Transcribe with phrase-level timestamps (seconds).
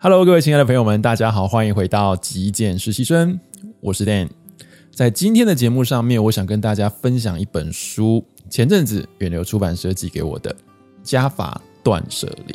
[0.00, 3.40] Hello，各位亲爱的朋友们，大家好，欢迎回到极简实习生，
[3.80, 4.28] 我是 Dan。
[4.92, 10.52] 在今天的节目上面，我想跟大家分享一本书，前阵子远流出版社寄给我的
[11.02, 12.54] 《加法断舍离》，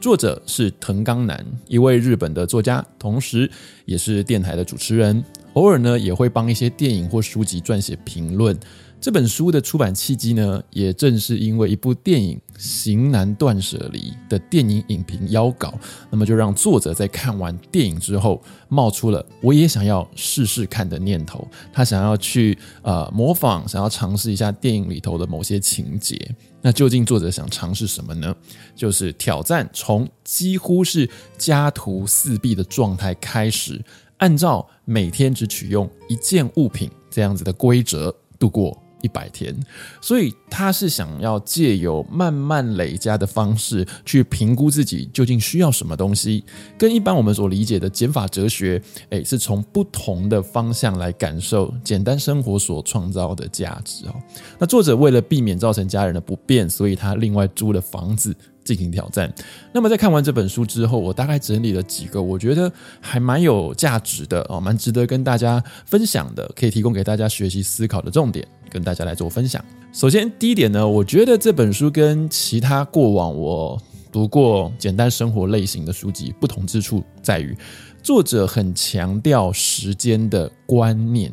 [0.00, 3.50] 作者是藤冈南，一位日本的作家，同时
[3.84, 5.24] 也是电台的主持人，
[5.54, 8.56] 偶尔呢也会帮一些电影或书籍撰写评论。
[9.00, 15.72] 这本书的出版契机呢，也正是因为一部电影《型男断舍离》的电影影评邀稿，
[16.10, 21.46] 那么就让作者在看完电影之后，冒出了我也想要试试看的念头。
[21.72, 26.34] 他想要去呃模仿，想要尝试一下电影里头的某些情节。
[26.60, 28.34] 那究竟作者想尝试什么呢？
[28.74, 31.08] 就是挑战从几乎是
[31.38, 33.80] 家徒四壁的状态开始，
[34.16, 38.76] 按照每天只取用一件物品这样子的规则度过。
[39.02, 39.54] 一百天，
[40.00, 46.44] 所以他是想要借由慢慢累加的方式去评估自己究竟需要什么东西，
[46.78, 54.14] 跟一般我们所理解的减法哲学，诶，是从不同的方向来感受简单生活所创造的价值哦。
[54.58, 58.34] 那作者为了避免造成家人的不便，所以他另外租了房子。
[58.68, 59.32] 进行挑战。
[59.72, 69.64] 那么在看完这本书之后，我大概整理了几个我觉得还蛮有价值的哦，蛮值得跟大家分享的，可以提供给大家学习思考的重点，跟大家来做分享。
[69.90, 73.80] 首先，第一点呢，我觉得这本书跟其他过往我
[74.12, 77.56] 读过简单生活类型的书籍不同之处在于，
[78.02, 81.32] 作者很强调时间的观念，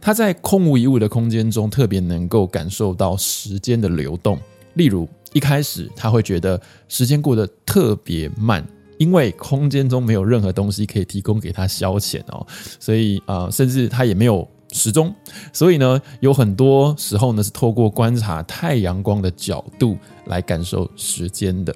[0.00, 4.36] 他在空无一物的空间中特别能够感受到时间的流动，
[4.74, 5.08] 例如。
[5.32, 8.66] 一开始他会觉得时间过得特别慢，
[8.98, 12.46] 因为空间中没有任何东西可以提供给他消遣哦，
[12.78, 15.14] 所以啊、甚至他也没有时钟，
[15.52, 21.74] 所以呢，有很多时候呢是透过观察太阳光的角度来感受时间的。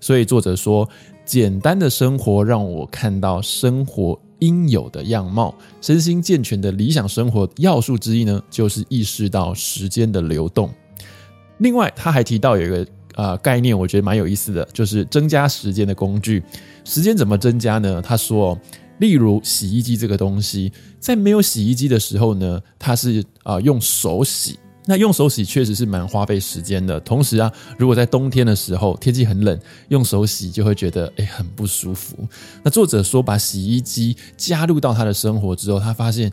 [0.00, 0.88] 所以作者说，
[1.24, 10.70] 简单的生活让我看到生活应有的样貌，身心健全的理想生活要素之一呢，就是意识到时间的流动。
[11.58, 12.86] 另外，他还提到有一个。
[13.16, 16.42] 啊、概念我觉得蛮有意思的，就是增加时间的工具。
[16.84, 18.02] 时间怎么增加呢？
[18.02, 18.60] 他说，
[18.98, 24.58] 例如洗衣机这个东西，在没有洗衣机的时候呢，它是啊、用手洗。
[24.84, 27.00] 那用手洗确实是蛮花费时间的。
[27.00, 29.58] 同时啊，如果在冬天的时候天气很冷，
[29.88, 32.18] 用手洗就会觉得诶很不舒服。
[32.62, 36.30] 那作者说，把洗衣机加入到他的生活之后，他发现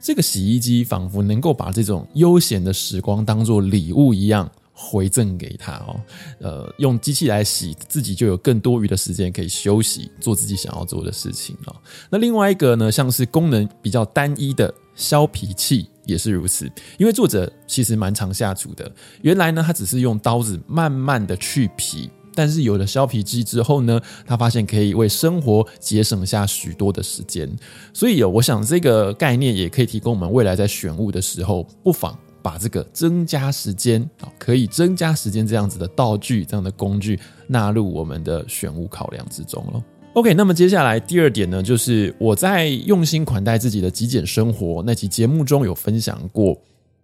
[0.00, 4.50] 这个洗衣机仿佛能够把这种悠闲的时光当作礼物一样。
[4.80, 6.00] 回赠给他哦，
[6.38, 11.74] 呃，用机器来洗自己，就有更多余的时间可以休息，做自己想要做的事情哦。
[12.08, 18.88] 那另外一个呢，像是功能比较单一的削皮器也是如此，因为作者其实蛮常下厨的。
[19.22, 22.08] 原来呢，他只是用刀子慢慢的去皮，
[22.38, 27.50] 但是有了削皮机之后呢，他发现可以为生活节省下许多的时间。
[27.92, 32.16] 所以有，我想这个概念也可以提供我们未来在选物的时候，不妨。
[32.40, 37.18] 把这个增加时间啊，可以增加时间这样子的道具、这样的工具
[37.48, 39.84] 纳入我们的选物考量之中了。
[40.14, 46.56] OK，那么接下来第二点呢，就是我在用心款待自己的极简生活那期节目中有分享过，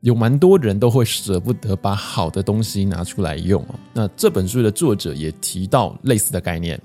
[0.05, 3.65] 有蛮多人都会舍不得把好的东西拿出来用。
[3.95, 6.79] 那这本书的作者也提到类似的概念，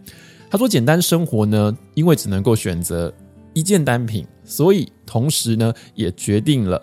[0.50, 3.14] 他说简单生活呢，因为只能够选择
[3.54, 6.82] 一件单品，所以同时呢，也决定了。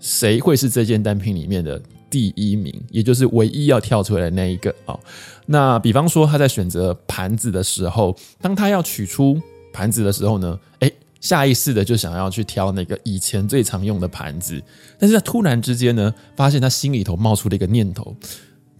[0.00, 4.96] 谁会是这件单品里面的第一名，也就是唯一要跳出来的那一个啊？
[5.44, 9.40] 那比方说他在选择盘子的时候，当他要取出
[9.72, 14.62] 盘子的时候呢，诶，下意识的就想要去挑那个以前最常用的盘子，
[14.98, 18.16] 但是他突然之间呢，发现他心里头冒出了一个念头。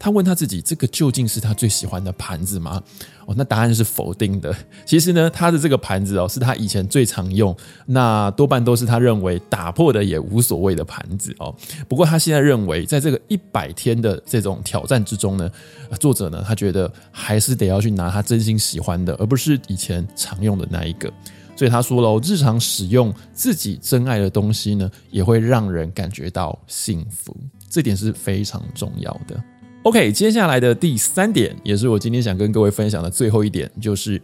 [0.00, 2.80] 他问他自己：“这个究竟是他最喜欢的盘子吗？”
[3.26, 4.54] 哦，那答案是否定的。
[4.86, 7.52] 其实呢，他的这个盘子哦，是他以前最常用，
[7.84, 11.52] 那多半都是他认为打破的也无所谓的盘子哦。
[11.88, 15.50] 不过他现在认为，在这个一百天的这种挑战之中呢，
[15.98, 21.12] 作者呢，他觉得还是得要去拿他真心喜欢的，而不是以前常用的那一个。
[21.58, 27.36] 所以他说了，日常使用自己真爱的东西呢，也会让人感觉到幸福，
[27.68, 29.42] 这点是非常重要的。
[29.82, 34.22] OK，接下来的第三点，也是我今天想跟各位分享的最后一点，就是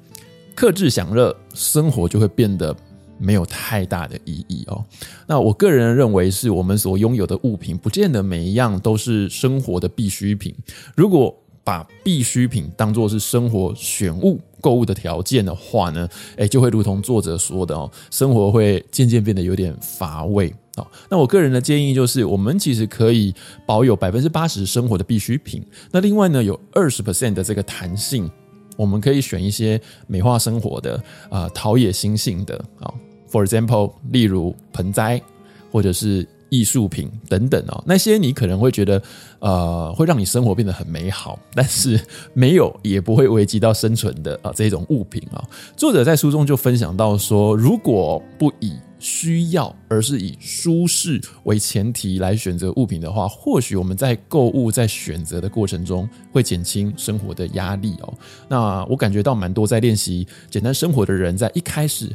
[0.55, 2.73] 克制享乐，生活就会变得
[3.19, 4.85] 没有太大的意义哦。
[5.27, 10.55] 那我个人认为，是我们所拥有的物品，不见得每一样都是生活的必需品。
[10.95, 16.07] 如果把必需品当作是生活选物购物的条件的话呢，
[16.37, 20.55] 诶，就会如同作者说的哦，生活会渐渐变得有点乏味。
[20.77, 23.35] 好，那我个人的建议就是，我们其实可以
[23.65, 28.31] 保有百分之八十生活的必需品，那另外呢，有二十 percent 的这个弹性，
[28.77, 32.93] 我们可以选一些美化生活的啊，陶冶心性的啊。
[33.31, 35.23] For example，例如盆栽，
[35.71, 36.27] 或者是。
[36.55, 39.03] 艺术品等等哦，那些你可能会觉得，
[39.41, 42.01] 呃，会让你生活变得很美好，但是
[42.33, 45.43] 没有也不会危及到生存的啊这种物品啊。
[45.77, 58.15] 作者在书中就分享到说，如果不以需要，而是以舒适为前提来选择物品的话，或许我们在购物在选择的过程中会减轻生活的压力哦。
[58.49, 62.15] 那我感觉到蛮多在练习简单生活的人，在一开始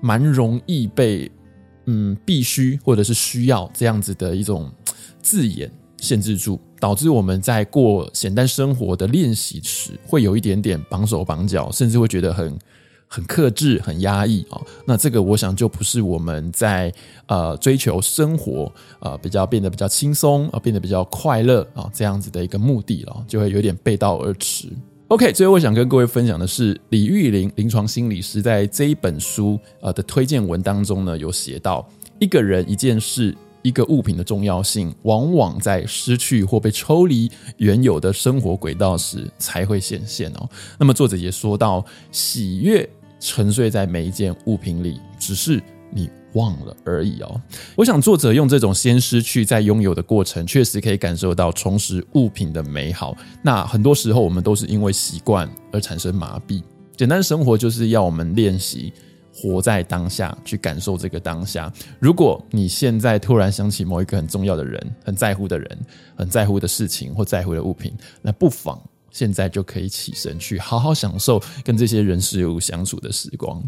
[0.00, 1.30] 蛮容易被。
[1.86, 4.70] 嗯，必须或者是需要这样子的一种
[5.22, 12.58] 字眼限制住，导致我们在过简单生活的练习时，会有一点点绑手绑脚，甚至会觉得很
[13.06, 14.60] 很克制、很压抑啊。
[14.86, 16.92] 那这个我想就不是我们在
[17.26, 18.70] 呃追求生活
[19.00, 24.68] 呃比较变得比较轻松啊，变得比较快乐啊这样子的一个目的了，就会有点背道而驰。
[25.08, 31.86] OK，最后我想跟各位分享的是李玉玲临床心理师在这一本书呃的推荐文当中呢，有写到
[32.18, 40.48] 一个人、一件事、一个物品的重要性，往往在失去或被抽离原有的生活轨道时才会显现哦。
[40.78, 42.88] 那么作者也说到，喜悦
[43.20, 46.08] 沉睡在每一件物品里，只是你。
[46.34, 47.40] 忘了而已哦。
[47.74, 53.16] 我想作者用这种先失去再拥有的过程，确实可以感受到重拾物品的美好。
[53.42, 56.62] 那很多时候我们都是因为习惯而产生麻痹。
[56.96, 58.92] 简单生活就是要我们练习
[59.32, 61.72] 活在当下，去感受这个当下。
[61.98, 65.78] 如果你现在突然想起某一个很重要的人、很在乎的人、
[66.14, 67.92] 很在乎的事情或在乎的物品，
[68.22, 73.60] 那不妨现在就可以起身去好好享受跟这些人事物相处的时光。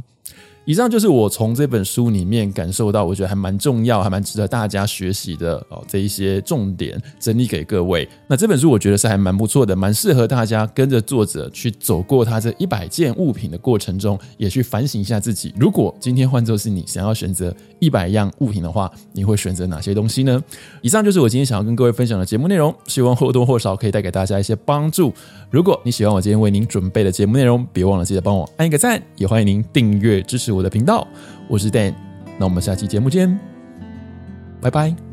[0.66, 5.82] 以上就是我从这本书里面感受到，我觉得还蛮重要，还蛮值得大家学习的哦。
[5.86, 8.06] 这一些重点整理给各位。
[8.26, 15.54] 那这本书我觉得是还蛮不错的，蛮适合大家跟着作者去走过他这一百件物品的过程中，也去反省一下自己。
[15.56, 20.42] 如果今天换作是你想要选择一百样物品的话，你会选择哪些东西呢？
[20.82, 25.14] 以上就是我今天想要跟各位分享的节目内容，希望或多或少可以带给大家一些帮助。
[25.48, 31.06] 如果你喜欢我今天为您准备的节目内容，别忘了记得帮我按一个赞，也欢迎您订阅支持我的频道，
[31.46, 31.92] 我是 Dan，
[32.38, 33.38] 那我们下期节目见，
[34.60, 35.05] 拜拜。